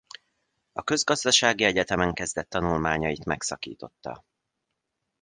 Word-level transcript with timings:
A 0.71 0.83
Közgazdasági 0.83 1.63
Egyetemen 1.63 2.13
kezdett 2.13 2.49
tanulmányait 2.49 3.25
megszakította. 3.25 4.25